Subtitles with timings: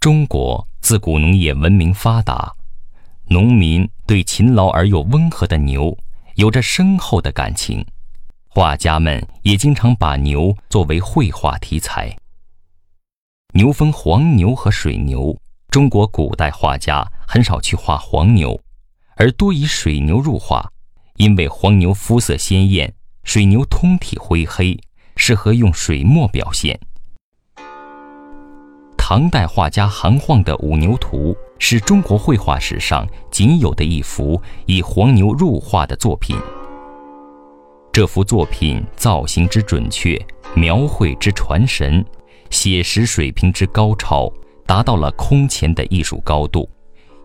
[0.00, 2.54] 中国自古农业文明发达，
[3.28, 5.94] 农民对勤劳而又温和的牛
[6.36, 7.84] 有着深厚的感情，
[8.48, 12.16] 画家们也经常把牛作为绘画题材。
[13.52, 18.58] 牛分黄牛和水牛，中国古代画家很少去画黄牛，
[19.16, 20.72] 而多以水牛入画，
[21.16, 24.80] 因为黄牛肤色鲜艳，水牛通体灰黑，
[25.16, 26.80] 适合用水墨表现。
[29.10, 36.36] 唐代画家韩晃的《五牛图》是中国绘画史上仅有的一幅以黄牛入画的作品。
[37.90, 40.16] 这幅作品造型之准确，
[40.54, 42.04] 描绘之传神，
[42.50, 44.32] 写实水平之高超，
[44.64, 46.70] 达到了空前的艺术高度，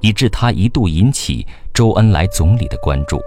[0.00, 3.18] 以致他一度引起周恩来总理的关注。《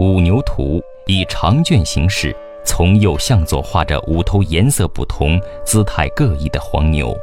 [0.00, 2.34] 五牛图》以长卷形式。
[2.64, 7.16] 从右向左画着五头颜色不同、姿态各异的黄牛。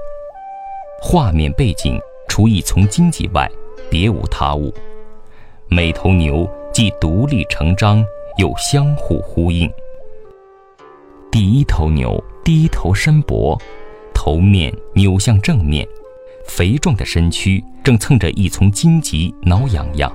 [1.01, 3.49] 画面背景除一丛荆棘外，
[3.89, 4.73] 别无他物。
[5.67, 8.05] 每头牛既独立成章，
[8.37, 9.71] 又相互呼应。
[11.31, 13.59] 第一头牛低头伸脖，
[14.13, 15.87] 头面扭向正面，
[16.45, 20.11] 肥壮的身躯正蹭着一丛荆棘，挠痒痒。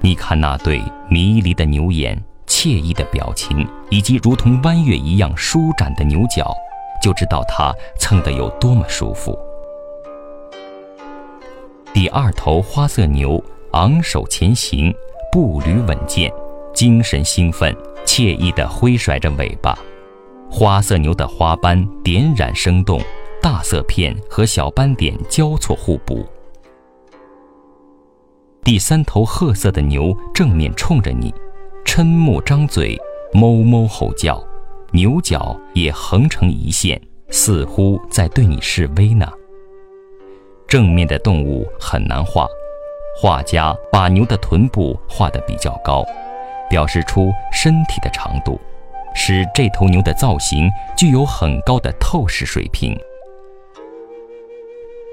[0.00, 2.20] 你看那对迷离的牛眼。
[2.62, 6.54] 惬意的表情，以及如同弯月一样舒展的牛角，
[7.02, 9.36] 就知道它蹭得有多么舒服。
[11.92, 14.94] 第二头花色牛昂首前行，
[15.32, 16.32] 步履稳健，
[16.72, 19.76] 精神兴奋，惬意地挥甩着尾巴。
[20.48, 23.02] 花色牛的花斑点染生动，
[23.42, 26.24] 大色片和小斑点交错互补。
[28.62, 31.34] 第三头褐色的牛正面冲着你。
[31.94, 32.98] 瞠目张嘴，
[33.34, 34.42] 哞哞吼叫，
[34.92, 36.98] 牛角也横成一线，
[37.28, 39.30] 似乎在对你示威呢。
[40.66, 42.48] 正面的动物很难画，
[43.14, 46.02] 画家把牛的臀部画得比较高，
[46.70, 48.58] 表示出身体的长度，
[49.14, 52.98] 使这头牛的造型具有很高的透视水平。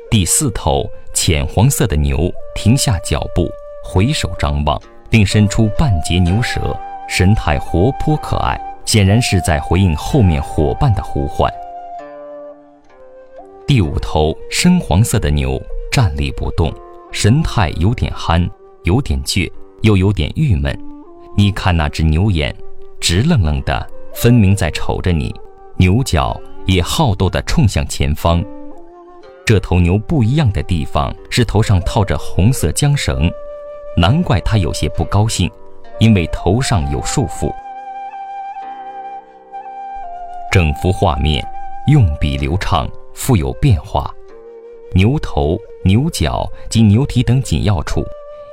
[0.09, 3.49] 第四头浅黄色的牛停下脚步，
[3.83, 4.81] 回首张望。
[5.09, 6.77] 并伸出半截牛舌，
[7.07, 11.51] 神态活泼可爱，显然是在回应后面伙伴的呼唤。
[13.65, 15.61] 第五头深黄色的牛
[15.91, 16.73] 站立不动，
[17.11, 18.49] 神态有点憨，
[18.83, 20.77] 有点倔，又有点郁闷。
[21.37, 22.55] 你看那只牛眼，
[22.99, 25.31] 直愣愣的，分明在瞅着你；
[25.77, 28.43] 牛角也好斗地冲向前方。
[29.45, 33.31] 这头牛不一样的地方是头上套着红色缰绳。
[33.99, 35.51] 难怪他有些不高兴，
[35.99, 37.53] 因为头上有束缚。
[40.49, 41.45] 整幅画面
[41.87, 44.09] 用笔流畅，富有变化。
[44.93, 48.01] 牛头、牛角及牛蹄等紧要处，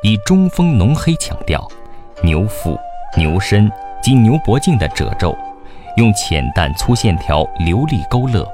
[0.03, 1.61] 以中锋浓黑强调；
[2.25, 2.77] 牛腹、
[3.17, 3.71] 牛身
[4.03, 5.33] 及牛脖颈的褶皱，
[5.97, 8.45] 用浅淡粗线条流利勾勒，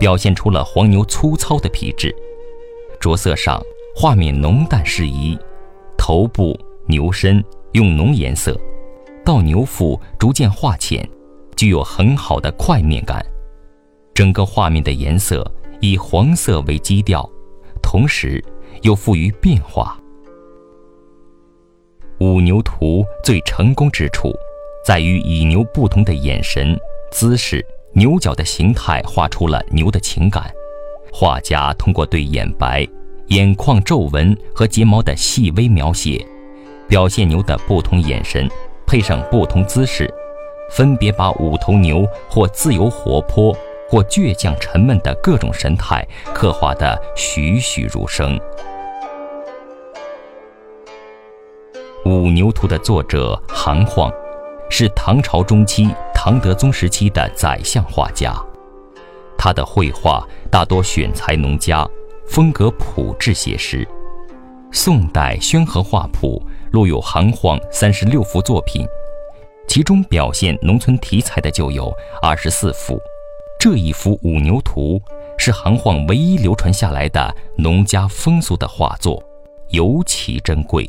[0.00, 2.12] 表现出了黄牛粗糙的皮质。
[2.98, 3.62] 着色上，
[3.94, 5.38] 画面浓淡适宜。
[6.06, 6.54] 头部、
[6.86, 7.42] 牛身
[7.72, 8.54] 用浓颜色，
[9.24, 11.08] 到牛腹逐渐化浅，
[11.56, 13.24] 具有很好的块面感。
[14.12, 15.42] 整个画面的颜色
[15.80, 17.26] 以黄色为基调，
[17.82, 18.44] 同时
[18.82, 19.98] 又富于变化。
[22.20, 24.30] 五牛图最成功之处，
[24.84, 26.78] 在于以牛不同的眼神、
[27.10, 30.52] 姿势、牛角的形态，画出了牛的情感。
[31.10, 32.86] 画家通过对眼白。
[33.28, 36.24] 眼眶皱纹和睫毛的细微描写，
[36.86, 38.48] 表现牛的不同眼神，
[38.86, 40.12] 配上不同姿势，
[40.70, 43.56] 分别把五头牛或自由活泼，
[43.88, 48.38] 或倔强沉闷的各种神态刻画得栩栩如生。
[52.04, 54.12] 《五牛图》的作者韩晃，
[54.68, 58.34] 是唐朝中期唐德宗时期的宰相画家，
[59.38, 61.88] 他的绘画大多选材农家。
[62.26, 63.86] 风格朴质写实，
[64.72, 66.42] 宋代《宣和画谱》
[66.72, 68.84] 录有韩晃三十六幅作品，
[69.68, 72.98] 其中表现农村题材的就有二十四幅。
[73.60, 74.98] 这一幅《五牛图》
[75.38, 79.22] 是韩晃唯一流传下来的农家风俗的画作，
[79.68, 80.88] 尤其珍贵。